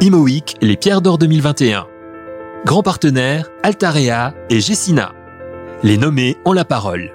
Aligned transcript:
IMOIC, 0.00 0.56
les 0.62 0.76
Pierres 0.76 1.02
d'Or 1.02 1.18
2021. 1.18 1.86
Grand 2.64 2.82
partenaire, 2.82 3.50
Altarea 3.62 4.34
et 4.48 4.58
Gessina. 4.58 5.12
Les 5.82 5.98
nommés 5.98 6.38
ont 6.46 6.54
la 6.54 6.64
parole. 6.64 7.12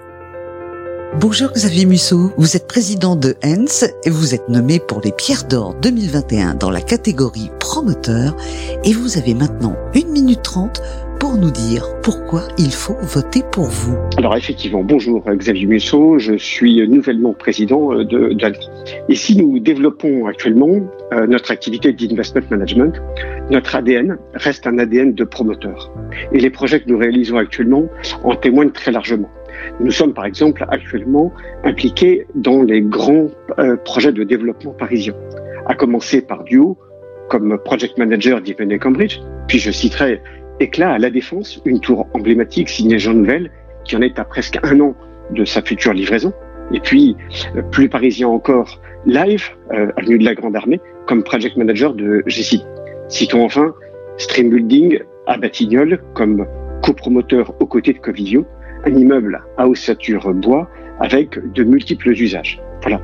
Bonjour 1.19 1.49
Xavier 1.51 1.85
Musso, 1.85 2.31
vous 2.37 2.55
êtes 2.55 2.67
président 2.67 3.15
de 3.15 3.35
Hens 3.43 3.83
et 4.03 4.09
vous 4.09 4.35
êtes 4.35 4.47
nommé 4.47 4.79
pour 4.79 5.01
les 5.01 5.11
Pierres 5.11 5.45
d'Or 5.45 5.73
2021 5.81 6.53
dans 6.53 6.69
la 6.69 6.81
catégorie 6.81 7.49
promoteur 7.59 8.35
et 8.83 8.93
vous 8.93 9.17
avez 9.17 9.33
maintenant 9.33 9.75
1 9.95 10.05
minute 10.11 10.43
30 10.43 10.81
pour 11.19 11.35
nous 11.35 11.51
dire 11.51 11.83
pourquoi 12.03 12.43
il 12.57 12.71
faut 12.71 12.95
voter 13.01 13.43
pour 13.51 13.65
vous. 13.65 13.97
Alors 14.17 14.35
effectivement, 14.35 14.83
bonjour 14.83 15.23
Xavier 15.25 15.65
Musso, 15.65 16.17
je 16.19 16.35
suis 16.35 16.87
nouvellement 16.87 17.33
président 17.33 17.93
euh, 17.93 18.03
de, 18.03 18.33
de 18.33 18.53
Ici, 19.09 19.37
nous 19.37 19.59
développons 19.59 20.27
actuellement 20.27 20.69
euh, 21.13 21.27
notre 21.27 21.51
activité 21.51 21.91
d'investment 21.93 22.43
management. 22.49 23.01
Notre 23.49 23.75
ADN 23.75 24.17
reste 24.33 24.67
un 24.67 24.77
ADN 24.77 25.13
de 25.13 25.23
promoteur. 25.23 25.91
Et 26.31 26.39
les 26.39 26.49
projets 26.49 26.79
que 26.79 26.89
nous 26.89 26.97
réalisons 26.97 27.37
actuellement 27.37 27.87
en 28.23 28.35
témoignent 28.35 28.71
très 28.71 28.91
largement. 28.91 29.29
Nous 29.79 29.91
sommes 29.91 30.13
par 30.13 30.25
exemple 30.25 30.65
actuellement 30.69 31.31
impliqués 31.63 32.27
dans 32.35 32.61
les 32.61 32.81
grands 32.81 33.27
euh, 33.59 33.75
projets 33.77 34.11
de 34.11 34.23
développement 34.23 34.73
parisiens, 34.73 35.15
à 35.65 35.73
commencer 35.73 36.21
par 36.21 36.43
Duo, 36.43 36.77
comme 37.29 37.57
project 37.57 37.97
manager 37.97 38.41
d'Iven 38.41 38.77
Cambridge, 38.79 39.19
puis 39.47 39.59
je 39.59 39.71
citerai 39.71 40.21
Éclat 40.59 40.93
à 40.93 40.97
la 40.97 41.09
Défense, 41.09 41.61
une 41.65 41.79
tour 41.79 42.07
emblématique 42.13 42.69
signée 42.69 42.99
Jean 42.99 43.13
Nouvel, 43.13 43.51
qui 43.83 43.95
en 43.95 44.01
est 44.01 44.17
à 44.19 44.25
presque 44.25 44.57
un 44.63 44.79
an 44.79 44.95
de 45.31 45.45
sa 45.45 45.61
future 45.61 45.93
livraison. 45.93 46.33
Et 46.73 46.79
puis, 46.79 47.15
euh, 47.55 47.61
plus 47.61 47.89
parisien 47.89 48.27
encore, 48.27 48.81
Live, 49.05 49.51
euh, 49.71 49.91
avenue 49.95 50.17
de 50.17 50.25
la 50.25 50.35
Grande 50.35 50.55
Armée, 50.55 50.81
comme 51.05 51.23
project 51.23 51.55
manager 51.57 51.93
de 51.93 52.23
GC. 52.25 52.59
Citons 53.07 53.43
enfin 53.45 53.73
Stream 54.17 54.49
Building 54.49 54.99
à 55.27 55.37
Batignolles 55.37 56.01
comme 56.13 56.45
copromoteur 56.81 57.53
aux 57.61 57.67
côtés 57.67 57.93
de 57.93 57.99
Covidio, 57.99 58.45
un 58.85 58.93
immeuble 58.93 59.41
à 59.57 59.67
ossature 59.67 60.33
bois 60.33 60.69
avec 60.99 61.39
de 61.53 61.63
multiples 61.63 62.09
usages. 62.09 62.59
Voilà. 62.81 62.99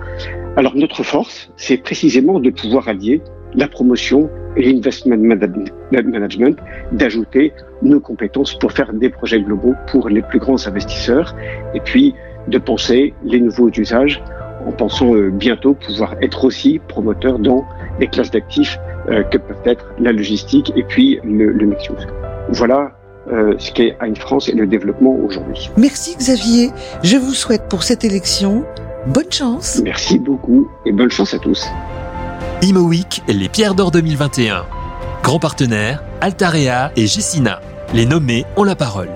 Alors 0.57 0.75
notre 0.75 1.03
force, 1.03 1.51
c'est 1.55 1.77
précisément 1.77 2.39
de 2.39 2.49
pouvoir 2.49 2.87
allier 2.87 3.21
la 3.55 3.67
promotion 3.67 4.29
et 4.55 4.71
l'investment 4.71 5.17
management, 5.91 6.57
d'ajouter 6.91 7.53
nos 7.81 7.99
compétences 7.99 8.57
pour 8.57 8.71
faire 8.71 8.93
des 8.93 9.09
projets 9.09 9.41
globaux 9.41 9.73
pour 9.91 10.09
les 10.09 10.21
plus 10.21 10.39
grands 10.39 10.67
investisseurs 10.67 11.35
et 11.73 11.79
puis 11.79 12.13
de 12.47 12.57
penser 12.57 13.13
les 13.23 13.39
nouveaux 13.39 13.69
usages 13.69 14.21
en 14.67 14.71
pensant 14.71 15.15
euh, 15.15 15.29
bientôt 15.29 15.73
pouvoir 15.73 16.15
être 16.21 16.45
aussi 16.45 16.79
promoteur 16.87 17.39
dans 17.39 17.65
des 17.99 18.07
classes 18.07 18.31
d'actifs 18.31 18.77
euh, 19.09 19.23
que 19.23 19.37
peuvent 19.37 19.57
être 19.65 19.85
la 19.99 20.11
logistique 20.11 20.71
et 20.75 20.83
puis 20.83 21.19
le, 21.23 21.51
le 21.51 21.75
Voilà 22.49 22.91
euh, 23.31 23.55
ce 23.57 23.71
qu'est 23.71 23.95
Ain 24.01 24.15
France 24.15 24.49
et 24.49 24.53
le 24.53 24.67
développement 24.67 25.15
aujourd'hui. 25.15 25.69
Merci 25.77 26.15
Xavier. 26.17 26.71
Je 27.03 27.17
vous 27.17 27.33
souhaite 27.33 27.67
pour 27.69 27.83
cette 27.83 28.03
élection 28.03 28.65
bonne 29.07 29.31
chance. 29.31 29.81
Merci 29.83 30.19
beaucoup 30.19 30.69
et 30.85 30.91
bonne 30.91 31.11
chance 31.11 31.33
à 31.33 31.39
tous. 31.39 31.65
Imo 32.63 32.89
les 33.27 33.49
Pierres 33.49 33.75
d'Or 33.75 33.91
2021. 33.91 34.65
Grand 35.21 35.37
partenaire, 35.37 36.01
Altarea 36.21 36.93
et 36.95 37.07
Gessina. 37.07 37.59
Les 37.93 38.05
nommés 38.05 38.45
ont 38.55 38.63
la 38.63 38.77
parole. 38.77 39.09